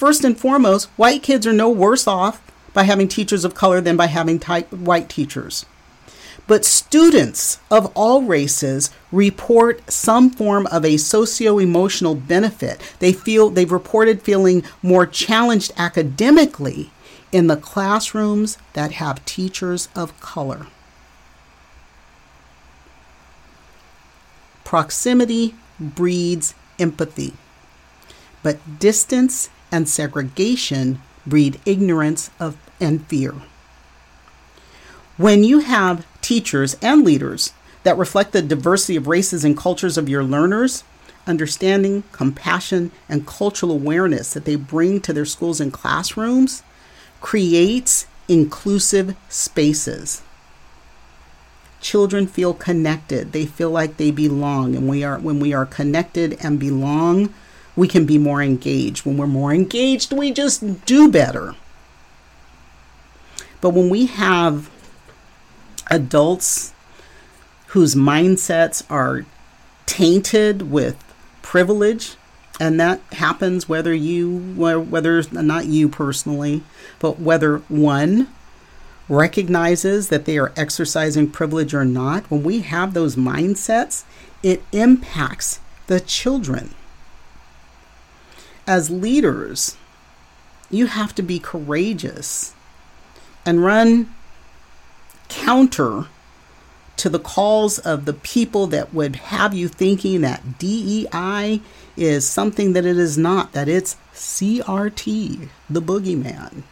First 0.03 0.25
and 0.25 0.37
foremost, 0.37 0.89
white 0.97 1.23
kids 1.23 1.47
are 1.47 1.53
no 1.53 1.71
worse 1.71 2.09
off 2.09 2.43
by 2.73 2.83
having 2.83 3.07
teachers 3.07 3.45
of 3.45 3.55
color 3.55 3.81
than 3.81 3.97
by 3.97 4.07
having 4.07 4.41
white 4.41 5.09
teachers. 5.09 5.65
But 6.47 6.65
students 6.65 7.59
of 7.71 7.93
all 7.95 8.23
races 8.23 8.91
report 9.11 9.91
some 9.91 10.31
form 10.31 10.67
of 10.67 10.85
a 10.85 10.97
socio 10.97 11.59
emotional 11.59 12.15
benefit. 12.15 12.81
They 12.99 13.13
feel 13.13 13.51
they've 13.51 13.71
reported 13.71 14.23
feeling 14.23 14.65
more 14.83 15.07
challenged 15.07 15.73
academically 15.77 16.91
in 17.31 17.47
the 17.47 17.57
classrooms 17.57 18.59
that 18.75 18.93
have 18.93 19.25
teachers 19.25 19.89
of 19.95 20.19
color. 20.21 20.67
Proximity 24.65 25.55
breeds 25.79 26.55
empathy, 26.79 27.35
but 28.43 28.79
distance 28.79 29.51
and 29.71 29.89
segregation 29.89 31.01
breed 31.27 31.61
ignorance 31.65 32.31
of, 32.41 32.57
and 32.81 33.07
fear. 33.07 33.35
When 35.17 35.45
you 35.45 35.61
have 35.61 36.07
teachers 36.23 36.77
and 36.81 37.05
leaders 37.05 37.53
that 37.83 37.99
reflect 37.99 38.33
the 38.33 38.43
diversity 38.43 38.97
of 38.97 39.07
races 39.07 39.45
and 39.45 39.57
cultures 39.57 39.99
of 39.99 40.09
your 40.09 40.25
learners, 40.25 40.85
understanding, 41.27 42.05
compassion, 42.13 42.91
and 43.09 43.27
cultural 43.27 43.73
awareness 43.73 44.33
that 44.33 44.45
they 44.45 44.57
bring 44.57 45.01
to 45.01 45.13
their 45.13 45.25
schools 45.25 45.61
and 45.61 45.73
classrooms 45.73 46.63
creates 47.21 48.07
inclusive 48.29 49.17
spaces. 49.29 50.23
Children 51.81 52.27
feel 52.27 52.55
connected. 52.55 53.33
They 53.33 53.47
feel 53.47 53.71
like 53.71 53.97
they 53.97 54.11
belong. 54.11 54.77
And 54.77 54.89
we 54.89 55.03
are 55.03 55.19
when 55.19 55.41
we 55.41 55.53
are 55.53 55.67
connected 55.67 56.39
and 56.41 56.59
belong, 56.59 57.35
we 57.75 57.89
can 57.89 58.07
be 58.07 58.19
more 58.19 58.43
engaged. 58.43 59.05
When 59.05 59.17
we're 59.17 59.27
more 59.27 59.53
engaged, 59.53 60.13
we 60.13 60.33
just 60.33 60.85
do 60.85 61.11
better. 61.11 61.57
But 63.61 63.71
when 63.71 63.91
we 63.91 64.07
have 64.07 64.71
adults 65.91 66.73
whose 67.69 67.95
mindsets 67.95 68.83
are 68.91 69.25
tainted 69.87 70.71
with 70.71 71.03
privilege, 71.43 72.17
and 72.61 72.79
that 72.79 73.01
happens 73.13 73.69
whether 73.69 73.95
you, 73.95 74.55
whether 74.57 75.23
not 75.33 75.67
you 75.67 75.89
personally, 75.89 76.63
but 76.99 77.19
whether 77.19 77.59
one 77.69 78.29
recognizes 79.09 80.09
that 80.09 80.25
they 80.25 80.39
are 80.39 80.53
exercising 80.57 81.31
privilege 81.31 81.75
or 81.75 81.85
not, 81.85 82.31
when 82.31 82.43
we 82.43 82.61
have 82.61 82.95
those 82.95 83.17
mindsets, 83.17 84.05
it 84.43 84.63
impacts 84.73 85.61
the 85.87 86.01
children. 86.01 86.75
As 88.67 88.91
leaders, 88.91 89.77
you 90.71 90.87
have 90.87 91.15
to 91.17 91.23
be 91.23 91.39
courageous 91.39 92.55
and 93.45 93.65
run 93.65 94.15
counter 95.29 96.07
to 96.97 97.09
the 97.09 97.19
calls 97.19 97.79
of 97.79 98.05
the 98.05 98.13
people 98.13 98.67
that 98.69 98.95
would 98.95 99.17
have 99.17 99.55
you 99.55 99.69
thinking 99.69 100.21
that 100.21 100.59
DEI 100.59 101.61
is 101.97 102.27
something 102.27 102.73
that 102.75 102.87
it 102.87 102.97
is 102.97 103.19
not, 103.19 103.53
that 103.53 103.69
it's 103.69 103.97
CRT, 104.15 105.49
the 105.69 105.83
boogeyman. 105.83 106.63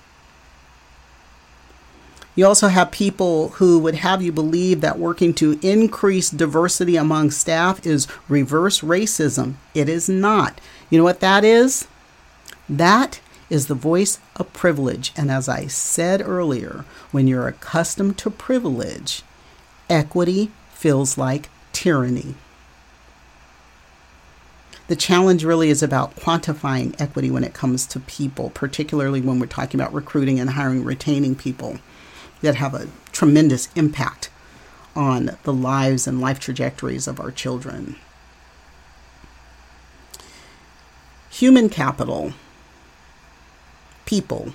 You 2.37 2.47
also 2.47 2.69
have 2.69 2.91
people 2.91 3.49
who 3.51 3.79
would 3.81 3.97
have 3.97 4.23
you 4.23 4.33
believe 4.33 4.81
that 4.81 4.99
working 4.99 5.35
to 5.35 5.59
increase 5.63 6.31
diversity 6.31 6.97
among 6.97 7.33
staff 7.33 7.85
is 7.85 8.07
reverse 8.29 8.81
racism. 8.81 9.55
It 9.75 9.89
is 9.89 10.09
not. 10.09 10.61
You 10.89 10.99
know 10.99 11.05
what 11.05 11.21
that 11.21 11.45
is? 11.45 11.89
That 12.69 13.21
is 13.51 13.67
the 13.67 13.75
voice 13.75 14.19
of 14.37 14.53
privilege. 14.53 15.13
And 15.17 15.31
as 15.31 15.49
I 15.49 15.67
said 15.67 16.23
earlier, 16.23 16.85
when 17.11 17.27
you're 17.27 17.49
accustomed 17.49 18.17
to 18.19 18.31
privilege, 18.31 19.23
equity 19.91 20.51
feels 20.73 21.19
like 21.19 21.51
tyranny. 21.73 22.37
The 24.87 24.97
challenge 24.97 25.45
really 25.45 25.71
is 25.71 25.83
about 25.83 26.17
quantifying 26.17 27.01
equity 27.01 27.31
when 27.31 27.45
it 27.45 27.55
comes 27.55 27.87
to 27.87 28.01
people, 28.01 28.51
particularly 28.51 29.21
when 29.21 29.39
we're 29.39 29.47
talking 29.47 29.81
about 29.81 29.95
recruiting 29.95 30.41
and 30.41 30.51
hiring, 30.51 30.83
retaining 30.83 31.37
people 31.37 31.79
that 32.41 32.57
have 32.57 32.75
a 32.75 32.89
tremendous 33.13 33.69
impact 33.77 34.31
on 34.97 35.37
the 35.45 35.53
lives 35.53 36.07
and 36.07 36.21
life 36.21 36.41
trajectories 36.41 37.07
of 37.07 37.21
our 37.21 37.31
children. 37.31 37.97
Human 41.31 41.69
capital, 41.69 42.33
people, 44.11 44.53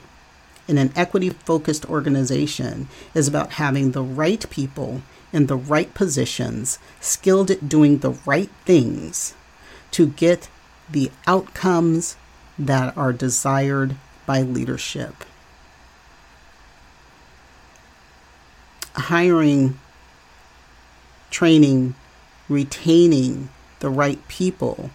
in 0.67 0.77
an 0.77 0.91
equity 0.97 1.29
focused 1.29 1.85
organization 1.89 2.89
is 3.13 3.25
about 3.25 3.53
having 3.53 3.91
the 3.91 4.03
right 4.03 4.49
people 4.49 5.01
in 5.31 5.45
the 5.45 5.55
right 5.55 5.93
positions, 5.93 6.77
skilled 6.99 7.49
at 7.49 7.69
doing 7.69 7.99
the 7.99 8.11
right 8.25 8.49
things 8.65 9.33
to 9.91 10.07
get 10.07 10.49
the 10.89 11.09
outcomes 11.25 12.17
that 12.59 12.95
are 12.97 13.13
desired 13.13 13.95
by 14.25 14.41
leadership. 14.41 15.23
Hiring, 18.95 19.79
training, 21.29 21.95
retaining 22.49 23.47
the 23.79 23.89
right 23.89 24.25
people 24.27 24.89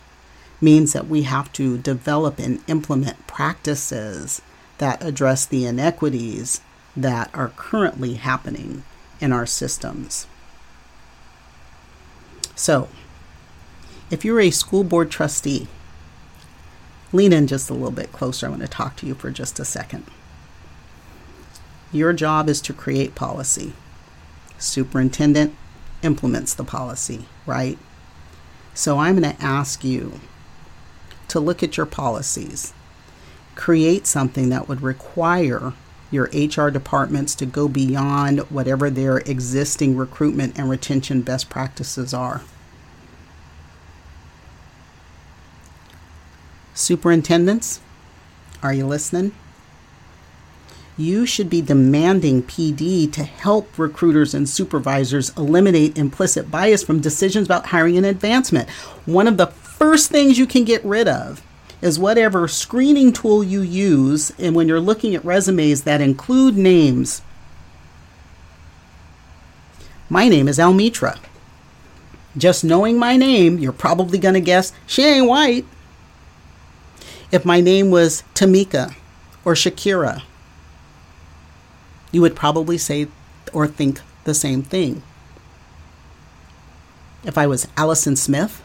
means 0.61 0.93
that 0.93 1.09
we 1.09 1.23
have 1.23 1.51
to 1.55 1.79
develop 1.79 2.39
and 2.39 2.61
implement 2.69 3.27
practices 3.27 4.43
that 4.81 5.05
address 5.05 5.45
the 5.45 5.67
inequities 5.67 6.63
that 6.97 7.31
are 7.35 7.53
currently 7.55 8.15
happening 8.15 8.83
in 9.21 9.31
our 9.31 9.45
systems. 9.45 10.27
So, 12.55 12.89
if 14.11 14.25
you're 14.25 14.41
a 14.41 14.51
school 14.51 14.83
board 14.83 15.11
trustee, 15.11 15.69
lean 17.13 17.35
in 17.35 17.47
just 17.47 17.69
a 17.69 17.75
little 17.75 17.91
bit 17.91 18.11
closer. 18.11 18.47
I 18.47 18.49
want 18.49 18.63
to 18.63 18.69
talk 18.69 18.97
to 18.97 19.07
you 19.07 19.15
for 19.15 19.31
just 19.31 19.61
a 19.61 19.67
second. 19.67 20.07
Your 21.93 22.15
job 22.15 22.49
is 22.49 22.63
to 22.63 22.73
create 22.73 23.15
policy. 23.15 23.75
Superintendent 24.59 25.55
implements 26.03 26.55
the 26.55 26.65
policy, 26.65 27.27
right? 27.45 27.79
So 28.73 28.99
I'm 28.99 29.21
going 29.21 29.37
to 29.37 29.43
ask 29.45 29.85
you 29.85 30.21
to 31.29 31.39
look 31.39 31.63
at 31.63 31.77
your 31.77 31.87
policies. 31.87 32.73
Create 33.55 34.07
something 34.07 34.49
that 34.49 34.69
would 34.69 34.81
require 34.81 35.73
your 36.11 36.29
HR 36.33 36.71
departments 36.71 37.35
to 37.37 37.47
go 37.47 37.69
beyond 37.69 38.41
whatever 38.51 38.91
their 38.91 39.19
existing 39.19 39.97
recruitment 39.97 40.59
and 40.59 40.69
retention 40.69 41.23
best 41.23 41.49
practices 41.49 42.13
are. 42.13 42.43
Superintendents, 46.75 47.81
are 48.63 48.73
you 48.73 48.87
listening? 48.87 49.33
You 50.97 51.25
should 51.25 51.49
be 51.49 51.63
demanding 51.63 52.43
PD 52.43 53.11
to 53.13 53.25
help 53.25 53.79
recruiters 53.79 54.35
and 54.35 54.49
supervisors 54.49 55.31
eliminate 55.37 55.97
implicit 55.97 56.51
bias 56.51 56.83
from 56.83 57.01
decisions 57.01 57.47
about 57.47 57.67
hiring 57.67 57.97
and 57.97 58.07
advancement. 58.07 58.69
One 59.07 59.27
of 59.27 59.37
the 59.37 59.47
first 59.47 60.11
things 60.11 60.39
you 60.39 60.47
can 60.47 60.65
get 60.65 60.85
rid 60.85 61.09
of 61.09 61.43
is 61.81 61.99
whatever 61.99 62.47
screening 62.47 63.13
tool 63.13 63.43
you 63.43 63.61
use, 63.61 64.33
and 64.39 64.55
when 64.55 64.69
you're 64.69 64.81
looking 64.81 65.15
at 65.15 65.25
resumes 65.25 65.83
that 65.83 66.01
include 66.01 66.57
names. 66.57 67.23
My 70.09 70.29
name 70.29 70.49
is 70.49 70.59
Almitra. 70.59 71.19
Just 72.37 72.65
knowing 72.65 72.99
my 72.99 73.17
name, 73.17 73.59
you're 73.59 73.73
probably 73.73 74.19
going 74.19 74.35
to 74.35 74.41
guess 74.41 74.73
she 74.87 75.05
ain't 75.05 75.27
white. 75.27 75.65
If 77.33 77.45
my 77.45 77.61
name 77.61 77.91
was 77.91 78.25
Tamika 78.35 78.95
or 79.45 79.55
Shakira, 79.55 80.23
you 82.13 82.21
would 82.21 82.37
probably 82.37 82.77
say 82.77 83.09
or 83.53 83.67
think 83.67 84.01
the 84.25 84.35
same 84.35 84.63
thing. 84.63 85.03
If 87.25 87.37
I 87.39 87.47
was 87.47 87.69
Allison 87.77 88.17
Smith, 88.17 88.63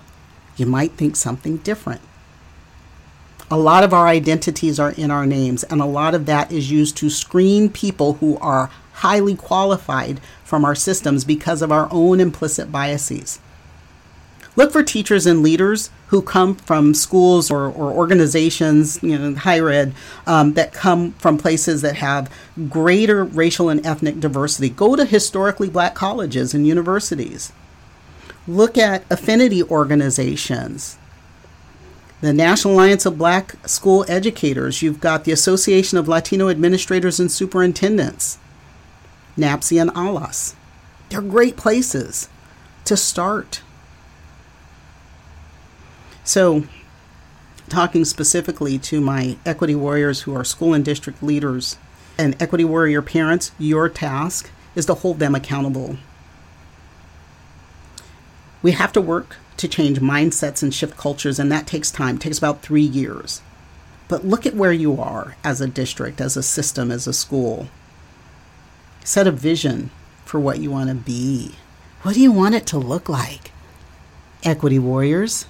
you 0.58 0.66
might 0.66 0.94
think 0.94 1.16
something 1.16 1.58
different. 1.58 2.02
A 3.52 3.58
lot 3.58 3.84
of 3.84 3.94
our 3.94 4.08
identities 4.08 4.80
are 4.80 4.92
in 4.92 5.12
our 5.12 5.28
names, 5.28 5.64
and 5.66 5.80
a 5.80 5.86
lot 5.86 6.16
of 6.16 6.26
that 6.26 6.52
is 6.52 6.72
used 6.72 6.98
to 6.98 7.12
screen 7.12 7.70
people 7.70 8.14
who 8.14 8.38
are 8.40 8.72
highly 8.94 9.36
qualified 9.36 10.20
from 10.44 10.66
our 10.66 10.74
systems 10.74 11.24
because 11.24 11.62
of 11.62 11.72
our 11.72 11.88
own 11.92 12.20
implicit 12.20 12.72
biases. 12.72 13.40
Look 14.56 14.72
for 14.72 14.82
teachers 14.84 15.26
and 15.26 15.44
leaders 15.44 15.90
who 16.08 16.22
come 16.22 16.56
from 16.56 16.94
schools 16.94 17.52
or, 17.52 17.66
or 17.66 17.92
organizations, 17.92 19.04
you 19.04 19.18
know, 19.18 19.36
higher 19.36 19.70
ed, 19.70 19.94
um, 20.26 20.54
that 20.54 20.74
come 20.74 21.12
from 21.14 21.38
places 21.38 21.82
that 21.82 21.98
have 21.98 22.32
greater 22.70 23.24
racial 23.24 23.70
and 23.70 23.86
ethnic 23.86 24.20
diversity. 24.20 24.70
Go 24.70 24.96
to 24.96 25.06
historically 25.06 25.70
black 25.70 25.94
colleges 25.94 26.54
and 26.54 26.66
universities. 26.66 27.52
Look 28.48 28.78
at 28.78 29.04
affinity 29.12 29.62
organizations. 29.62 30.98
The 32.22 32.34
National 32.34 32.76
Alliance 32.76 33.06
of 33.06 33.18
Black 33.18 33.56
School 33.68 34.06
Educators. 34.08 34.82
You've 34.82 35.02
got 35.02 35.26
the 35.26 35.34
Association 35.34 35.98
of 35.98 36.08
Latino 36.08 36.48
Administrators 36.48 37.20
and 37.20 37.30
Superintendents, 37.30 38.40
NABSE 39.38 39.82
and 39.82 39.92
ALAS. 39.92 40.56
They're 41.10 41.22
great 41.22 41.58
places 41.58 42.30
to 42.86 42.96
start. 42.96 43.62
So, 46.24 46.64
talking 47.70 48.06
specifically 48.06 48.80
to 48.80 49.02
my 49.02 49.38
equity 49.46 49.76
warriors 49.76 50.22
who 50.22 50.34
are 50.36 50.46
school 50.46 50.74
and 50.74 50.86
district 50.86 51.22
leaders 51.22 51.78
and 52.18 52.42
equity 52.42 52.64
warrior 52.64 53.02
parents, 53.02 53.52
your 53.60 53.90
task 53.90 54.50
is 54.74 54.86
to 54.86 54.94
hold 54.94 55.20
them 55.20 55.36
accountable. 55.36 55.98
We 58.62 58.72
have 58.72 58.94
to 58.94 59.02
work 59.02 59.36
to 59.58 59.68
change 59.68 60.00
mindsets 60.00 60.62
and 60.62 60.74
shift 60.74 60.98
cultures, 60.98 61.40
and 61.40 61.52
that 61.52 61.68
takes 61.68 61.92
time. 61.92 62.16
It 62.16 62.22
takes 62.22 62.38
about 62.38 62.62
three 62.62 62.82
years. 62.82 63.42
But 64.08 64.26
look 64.26 64.46
at 64.46 64.56
where 64.56 64.74
you 64.74 65.00
are 65.00 65.36
as 65.44 65.62
a 65.62 65.68
district, 65.68 66.22
as 66.22 66.38
a 66.38 66.44
system, 66.44 66.92
as 66.92 67.08
a 67.08 67.14
school. 67.14 67.70
Set 69.04 69.28
a 69.28 69.32
vision 69.32 69.92
for 70.26 70.40
what 70.40 70.60
you 70.60 70.72
want 70.72 70.90
to 70.90 70.96
be. 70.96 71.56
What 72.02 72.16
do 72.16 72.22
you 72.22 72.32
want 72.32 72.56
it 72.56 72.68
to 72.68 72.78
look 72.78 73.10
like? 73.10 73.52
Equity 74.44 74.78
warriors, 74.78 75.46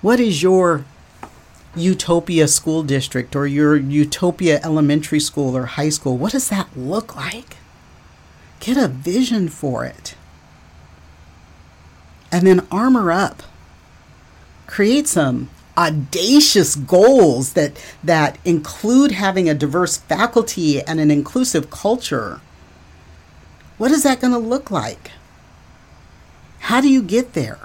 what 0.00 0.20
is 0.20 0.42
your 0.42 0.84
utopia 1.74 2.46
school 2.46 2.84
district 2.84 3.34
or 3.34 3.48
your 3.48 3.76
utopia 3.76 4.60
elementary 4.62 5.18
school 5.18 5.56
or 5.56 5.66
high 5.66 5.88
school? 5.88 6.16
What 6.16 6.32
does 6.32 6.48
that 6.50 6.68
look 6.76 7.16
like? 7.16 7.56
Get 8.60 8.76
a 8.76 8.86
vision 8.86 9.48
for 9.48 9.84
it. 9.84 10.14
And 12.30 12.46
then 12.46 12.66
armor 12.70 13.10
up. 13.10 13.42
Create 14.66 15.06
some 15.08 15.48
audacious 15.76 16.74
goals 16.74 17.52
that 17.52 17.72
that 18.02 18.36
include 18.44 19.12
having 19.12 19.48
a 19.48 19.54
diverse 19.54 19.96
faculty 19.96 20.82
and 20.82 20.98
an 20.98 21.10
inclusive 21.10 21.70
culture. 21.70 22.40
What 23.78 23.92
is 23.92 24.02
that 24.02 24.20
going 24.20 24.32
to 24.32 24.38
look 24.38 24.70
like? 24.70 25.12
How 26.58 26.80
do 26.80 26.88
you 26.88 27.00
get 27.00 27.32
there? 27.34 27.60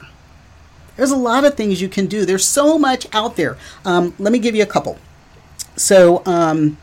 There's 0.95 1.11
a 1.11 1.17
lot 1.17 1.43
of 1.43 1.55
things 1.55 1.81
you 1.81 1.89
can 1.89 2.05
do. 2.05 2.23
There's 2.23 2.45
so 2.45 2.77
much 2.77 3.07
out 3.13 3.35
there. 3.35 3.57
Um, 3.83 4.13
let 4.19 4.31
me 4.31 4.37
give 4.37 4.55
you 4.55 4.61
a 4.61 4.67
couple. 4.67 4.99
So, 5.75 6.21
um, 6.27 6.77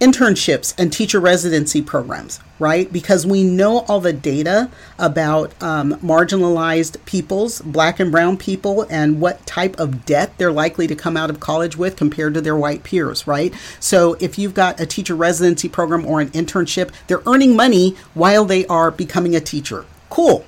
internships 0.00 0.74
and 0.76 0.92
teacher 0.92 1.20
residency 1.20 1.80
programs, 1.80 2.40
right? 2.58 2.92
Because 2.92 3.26
we 3.26 3.44
know 3.44 3.80
all 3.80 4.00
the 4.00 4.12
data 4.12 4.70
about 4.98 5.52
um, 5.62 5.94
marginalized 6.00 7.02
peoples, 7.04 7.60
black 7.62 8.00
and 8.00 8.10
brown 8.10 8.36
people, 8.36 8.86
and 8.90 9.20
what 9.20 9.46
type 9.46 9.78
of 9.78 10.04
debt 10.04 10.36
they're 10.36 10.52
likely 10.52 10.86
to 10.86 10.96
come 10.96 11.16
out 11.16 11.30
of 11.30 11.40
college 11.40 11.76
with 11.76 11.96
compared 11.96 12.34
to 12.34 12.40
their 12.40 12.56
white 12.56 12.82
peers, 12.82 13.26
right? 13.26 13.54
So 13.78 14.14
if 14.20 14.38
you've 14.38 14.54
got 14.54 14.80
a 14.80 14.86
teacher 14.86 15.14
residency 15.14 15.68
program 15.68 16.04
or 16.04 16.20
an 16.20 16.30
internship, 16.30 16.92
they're 17.06 17.22
earning 17.26 17.54
money 17.56 17.96
while 18.14 18.44
they 18.44 18.66
are 18.66 18.90
becoming 18.90 19.36
a 19.36 19.40
teacher. 19.40 19.86
Cool, 20.10 20.44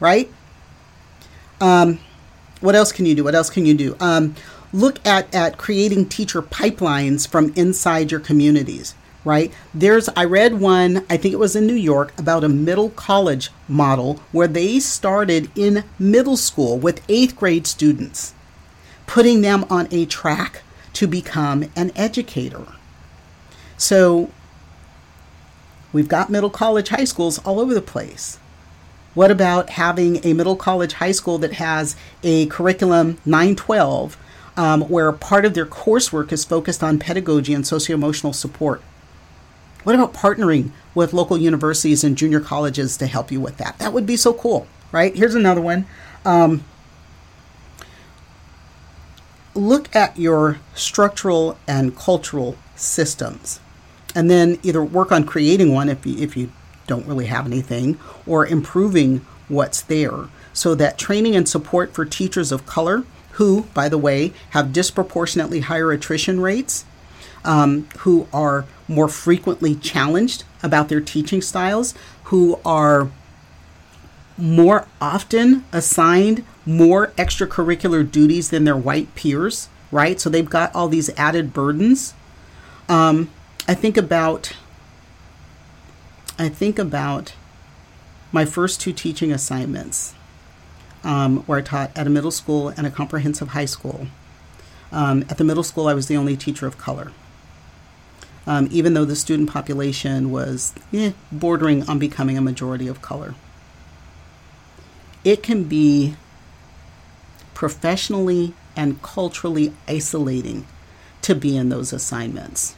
right? 0.00 0.30
Um, 1.60 2.00
what 2.60 2.74
else 2.74 2.92
can 2.92 3.06
you 3.06 3.14
do? 3.14 3.24
What 3.24 3.34
else 3.34 3.50
can 3.50 3.66
you 3.66 3.74
do? 3.74 3.96
Um, 4.00 4.34
look 4.74 5.04
at, 5.06 5.32
at 5.32 5.56
creating 5.56 6.08
teacher 6.08 6.42
pipelines 6.42 7.28
from 7.28 7.52
inside 7.54 8.10
your 8.10 8.18
communities, 8.18 8.96
right? 9.24 9.54
There's, 9.72 10.08
I 10.16 10.24
read 10.24 10.60
one, 10.60 11.06
I 11.08 11.16
think 11.16 11.32
it 11.32 11.38
was 11.38 11.54
in 11.54 11.66
New 11.66 11.76
York, 11.76 12.12
about 12.18 12.42
a 12.42 12.48
middle 12.48 12.90
college 12.90 13.50
model 13.68 14.20
where 14.32 14.48
they 14.48 14.80
started 14.80 15.48
in 15.56 15.84
middle 15.96 16.36
school 16.36 16.76
with 16.76 17.04
eighth 17.08 17.36
grade 17.36 17.68
students, 17.68 18.34
putting 19.06 19.42
them 19.42 19.64
on 19.70 19.86
a 19.92 20.06
track 20.06 20.62
to 20.94 21.06
become 21.06 21.70
an 21.76 21.92
educator. 21.94 22.66
So 23.76 24.30
we've 25.92 26.08
got 26.08 26.30
middle 26.30 26.50
college 26.50 26.88
high 26.88 27.04
schools 27.04 27.38
all 27.38 27.60
over 27.60 27.74
the 27.74 27.80
place. 27.80 28.40
What 29.14 29.30
about 29.30 29.70
having 29.70 30.24
a 30.26 30.32
middle 30.32 30.56
college 30.56 30.94
high 30.94 31.12
school 31.12 31.38
that 31.38 31.52
has 31.54 31.94
a 32.24 32.46
curriculum 32.46 33.18
912 33.24 34.16
um, 34.56 34.82
where 34.82 35.10
part 35.12 35.44
of 35.44 35.54
their 35.54 35.66
coursework 35.66 36.32
is 36.32 36.44
focused 36.44 36.82
on 36.82 36.98
pedagogy 36.98 37.54
and 37.54 37.66
socio 37.66 37.94
emotional 37.94 38.32
support? 38.32 38.82
What 39.82 39.94
about 39.94 40.14
partnering 40.14 40.70
with 40.94 41.12
local 41.12 41.36
universities 41.36 42.04
and 42.04 42.16
junior 42.16 42.40
colleges 42.40 42.96
to 42.98 43.06
help 43.06 43.30
you 43.30 43.40
with 43.40 43.58
that? 43.58 43.78
That 43.78 43.92
would 43.92 44.06
be 44.06 44.16
so 44.16 44.32
cool, 44.32 44.66
right? 44.92 45.14
Here's 45.14 45.34
another 45.34 45.60
one. 45.60 45.86
Um, 46.24 46.64
look 49.54 49.94
at 49.94 50.18
your 50.18 50.58
structural 50.74 51.58
and 51.68 51.96
cultural 51.96 52.56
systems 52.76 53.60
and 54.14 54.30
then 54.30 54.58
either 54.62 54.82
work 54.82 55.12
on 55.12 55.24
creating 55.24 55.72
one 55.72 55.88
if 55.88 56.06
you, 56.06 56.16
if 56.18 56.36
you 56.36 56.50
don't 56.86 57.06
really 57.06 57.26
have 57.26 57.46
anything, 57.46 57.98
or 58.26 58.46
improving 58.46 59.18
what's 59.48 59.82
there 59.82 60.28
so 60.52 60.74
that 60.74 60.96
training 60.98 61.34
and 61.34 61.48
support 61.48 61.92
for 61.92 62.04
teachers 62.04 62.52
of 62.52 62.64
color, 62.66 63.04
who, 63.34 63.62
by 63.74 63.88
the 63.88 63.98
way, 63.98 64.32
have 64.50 64.72
disproportionately 64.72 65.60
higher 65.60 65.90
attrition 65.92 66.40
rates, 66.40 66.84
um, 67.44 67.88
who 67.98 68.26
are 68.32 68.64
more 68.88 69.08
frequently 69.08 69.74
challenged 69.74 70.44
about 70.62 70.88
their 70.88 71.00
teaching 71.00 71.42
styles, 71.42 71.94
who 72.24 72.58
are 72.64 73.10
more 74.36 74.86
often 75.00 75.64
assigned 75.72 76.44
more 76.66 77.08
extracurricular 77.18 78.10
duties 78.10 78.50
than 78.50 78.64
their 78.64 78.76
white 78.76 79.14
peers, 79.14 79.68
right? 79.90 80.20
So 80.20 80.28
they've 80.28 80.48
got 80.48 80.74
all 80.74 80.88
these 80.88 81.10
added 81.16 81.52
burdens. 81.52 82.14
Um, 82.88 83.30
I 83.68 83.74
think 83.74 83.96
about 83.96 84.52
I 86.36 86.48
think 86.48 86.78
about 86.80 87.34
my 88.32 88.44
first 88.44 88.80
two 88.80 88.92
teaching 88.92 89.30
assignments, 89.30 90.14
um, 91.04 91.38
where 91.40 91.58
I 91.58 91.62
taught 91.62 91.96
at 91.96 92.06
a 92.06 92.10
middle 92.10 92.30
school 92.30 92.68
and 92.70 92.86
a 92.86 92.90
comprehensive 92.90 93.48
high 93.48 93.66
school. 93.66 94.06
Um, 94.90 95.24
at 95.28 95.38
the 95.38 95.44
middle 95.44 95.62
school, 95.62 95.86
I 95.86 95.94
was 95.94 96.06
the 96.06 96.16
only 96.16 96.36
teacher 96.36 96.66
of 96.66 96.78
color. 96.78 97.12
Um, 98.46 98.68
even 98.70 98.94
though 98.94 99.04
the 99.04 99.16
student 99.16 99.50
population 99.50 100.30
was 100.30 100.74
eh, 100.92 101.12
bordering 101.32 101.88
on 101.88 101.98
becoming 101.98 102.36
a 102.36 102.42
majority 102.42 102.88
of 102.88 103.00
color. 103.00 103.34
It 105.24 105.42
can 105.42 105.64
be 105.64 106.16
professionally 107.54 108.52
and 108.76 109.00
culturally 109.02 109.72
isolating 109.88 110.66
to 111.22 111.34
be 111.34 111.56
in 111.56 111.70
those 111.70 111.92
assignments. 111.92 112.76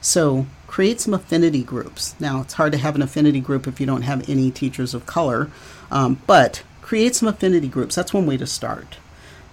So, 0.00 0.46
create 0.74 1.00
some 1.00 1.14
affinity 1.14 1.62
groups. 1.62 2.16
Now, 2.18 2.40
it's 2.40 2.54
hard 2.54 2.72
to 2.72 2.78
have 2.78 2.96
an 2.96 3.02
affinity 3.02 3.38
group 3.38 3.68
if 3.68 3.78
you 3.78 3.86
don't 3.86 4.02
have 4.02 4.28
any 4.28 4.50
teachers 4.50 4.92
of 4.92 5.06
color, 5.06 5.48
um, 5.88 6.20
but 6.26 6.64
create 6.82 7.14
some 7.14 7.28
affinity 7.28 7.68
groups. 7.68 7.94
That's 7.94 8.12
one 8.12 8.26
way 8.26 8.36
to 8.38 8.44
start. 8.44 8.96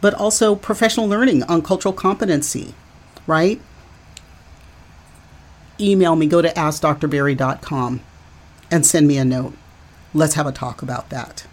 But 0.02 0.16
also 0.16 0.56
professional 0.56 1.08
learning 1.08 1.44
on 1.44 1.62
cultural 1.62 1.94
competency, 1.94 2.74
right? 3.28 3.62
Email 5.80 6.16
me, 6.16 6.26
go 6.26 6.42
to 6.42 6.50
askdrberry.com 6.50 8.02
and 8.72 8.84
send 8.84 9.08
me 9.08 9.20
a 9.20 9.24
note. 9.24 9.54
Let's 10.16 10.34
have 10.34 10.48
a 10.48 10.52
talk 10.52 10.82
about 10.82 11.12
that. 11.12 11.46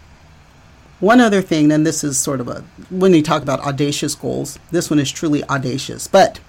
One 0.99 1.21
other 1.21 1.43
thing, 1.43 1.71
and 1.71 1.85
this 1.85 2.03
is 2.03 2.17
sort 2.17 2.41
of 2.41 2.47
a, 2.47 2.63
when 2.89 3.13
you 3.13 3.21
talk 3.21 3.43
about 3.43 3.59
audacious 3.59 4.15
goals, 4.15 4.57
this 4.71 4.89
one 4.89 4.97
is 4.97 5.11
truly 5.11 5.43
audacious, 5.43 6.07
but, 6.07 6.39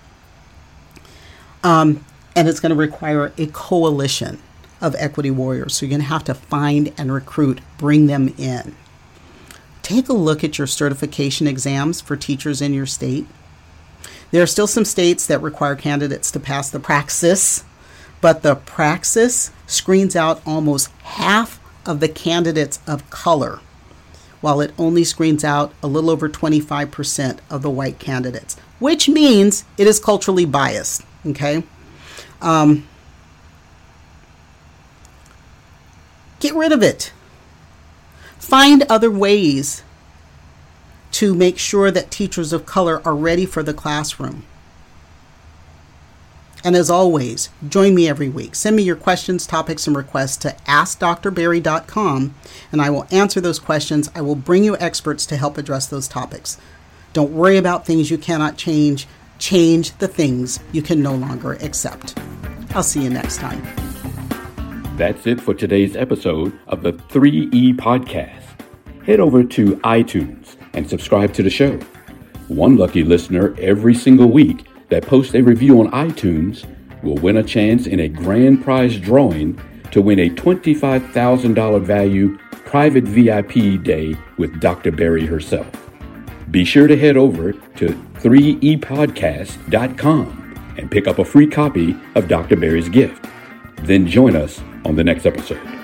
um, 1.62 2.02
and 2.34 2.48
it's 2.48 2.60
going 2.60 2.70
to 2.70 2.76
require 2.76 3.32
a 3.36 3.46
coalition 3.46 4.38
of 4.80 4.94
equity 4.98 5.30
warriors. 5.30 5.74
So 5.74 5.86
you're 5.86 5.90
going 5.90 6.02
to 6.02 6.06
have 6.06 6.24
to 6.24 6.34
find 6.34 6.92
and 6.96 7.12
recruit, 7.12 7.60
bring 7.78 8.06
them 8.06 8.34
in. 8.38 8.74
Take 9.82 10.08
a 10.08 10.14
look 10.14 10.44
at 10.44 10.58
your 10.58 10.66
certification 10.66 11.46
exams 11.46 12.00
for 12.00 12.16
teachers 12.16 12.62
in 12.62 12.72
your 12.72 12.86
state. 12.86 13.26
There 14.30 14.42
are 14.42 14.46
still 14.46 14.66
some 14.66 14.84
states 14.84 15.26
that 15.26 15.42
require 15.42 15.74
candidates 15.74 16.30
to 16.30 16.40
pass 16.40 16.70
the 16.70 16.78
praxis, 16.78 17.64
but 18.20 18.42
the 18.42 18.54
praxis 18.54 19.50
screens 19.66 20.14
out 20.14 20.40
almost 20.46 20.90
half 21.02 21.60
of 21.84 22.00
the 22.00 22.08
candidates 22.08 22.78
of 22.86 23.08
color 23.10 23.60
while 24.40 24.60
it 24.60 24.72
only 24.78 25.04
screens 25.04 25.44
out 25.44 25.72
a 25.82 25.86
little 25.86 26.10
over 26.10 26.28
25% 26.28 27.38
of 27.50 27.62
the 27.62 27.70
white 27.70 27.98
candidates, 27.98 28.56
which 28.78 29.08
means 29.08 29.64
it 29.76 29.86
is 29.86 29.98
culturally 29.98 30.44
biased. 30.44 31.02
Okay? 31.26 31.62
Um, 32.40 32.86
get 36.40 36.54
rid 36.54 36.72
of 36.72 36.82
it. 36.82 37.12
Find 38.38 38.82
other 38.84 39.10
ways 39.10 39.82
to 41.12 41.34
make 41.34 41.58
sure 41.58 41.90
that 41.90 42.10
teachers 42.10 42.52
of 42.52 42.66
color 42.66 43.02
are 43.06 43.14
ready 43.14 43.46
for 43.46 43.62
the 43.62 43.74
classroom. 43.74 44.44
And 46.62 46.76
as 46.76 46.90
always, 46.90 47.48
join 47.66 47.94
me 47.94 48.08
every 48.08 48.28
week. 48.28 48.54
Send 48.54 48.76
me 48.76 48.82
your 48.82 48.96
questions, 48.96 49.46
topics, 49.46 49.86
and 49.86 49.96
requests 49.96 50.36
to 50.38 50.56
askdrberry.com, 50.66 52.34
and 52.70 52.82
I 52.82 52.90
will 52.90 53.06
answer 53.10 53.40
those 53.40 53.58
questions. 53.58 54.10
I 54.14 54.20
will 54.20 54.34
bring 54.34 54.64
you 54.64 54.76
experts 54.76 55.24
to 55.26 55.36
help 55.36 55.56
address 55.56 55.86
those 55.86 56.06
topics. 56.06 56.58
Don't 57.12 57.32
worry 57.32 57.56
about 57.56 57.86
things 57.86 58.10
you 58.10 58.18
cannot 58.18 58.56
change. 58.56 59.06
Change 59.38 59.96
the 59.98 60.08
things 60.08 60.60
you 60.70 60.82
can 60.82 61.02
no 61.02 61.14
longer 61.14 61.54
accept. 61.54 62.14
I'll 62.74 62.82
see 62.82 63.02
you 63.02 63.10
next 63.10 63.38
time. 63.38 63.62
That's 64.96 65.26
it 65.26 65.40
for 65.40 65.54
today's 65.54 65.96
episode 65.96 66.58
of 66.66 66.82
the 66.82 66.92
3E 66.92 67.76
Podcast. 67.76 68.42
Head 69.04 69.18
over 69.18 69.42
to 69.42 69.76
iTunes 69.78 70.56
and 70.74 70.88
subscribe 70.88 71.32
to 71.34 71.42
the 71.42 71.50
show. 71.50 71.76
One 72.48 72.76
lucky 72.76 73.02
listener 73.02 73.56
every 73.58 73.94
single 73.94 74.30
week 74.30 74.66
that 74.90 75.06
posts 75.06 75.34
a 75.34 75.42
review 75.42 75.80
on 75.80 75.90
iTunes 75.90 76.66
will 77.02 77.16
win 77.16 77.38
a 77.38 77.42
chance 77.42 77.86
in 77.86 78.00
a 78.00 78.08
grand 78.08 78.62
prize 78.62 78.98
drawing 78.98 79.58
to 79.90 80.02
win 80.02 80.18
a 80.18 80.28
$25,000 80.30 81.82
value 81.82 82.36
private 82.66 83.04
VIP 83.04 83.82
day 83.82 84.14
with 84.36 84.60
Dr. 84.60 84.92
Berry 84.92 85.24
herself. 85.26 85.66
Be 86.50 86.64
sure 86.64 86.86
to 86.86 86.96
head 86.96 87.16
over 87.16 87.52
to 87.52 87.88
3epodcast.com 87.88 90.39
and 90.80 90.90
pick 90.90 91.06
up 91.06 91.18
a 91.18 91.24
free 91.24 91.46
copy 91.46 91.96
of 92.14 92.26
Dr. 92.26 92.56
Berry's 92.56 92.88
gift. 92.88 93.26
Then 93.82 94.06
join 94.06 94.34
us 94.34 94.60
on 94.84 94.96
the 94.96 95.04
next 95.04 95.26
episode. 95.26 95.79